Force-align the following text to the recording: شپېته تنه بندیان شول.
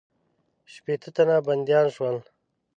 شپېته 0.73 1.09
تنه 1.15 1.35
بندیان 1.47 1.87
شول. 1.95 2.17